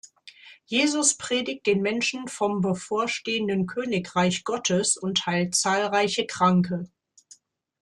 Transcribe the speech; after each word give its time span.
Jesus 0.67 1.15
predigt 1.15 1.67
den 1.67 1.83
Menschen 1.83 2.27
vom 2.27 2.61
bevorstehenden 2.61 3.67
Königreich 3.67 4.43
Gottes 4.45 4.97
und 4.97 5.27
heilt 5.27 5.53
zahlreiche 5.53 6.25
Kranke. 6.25 6.89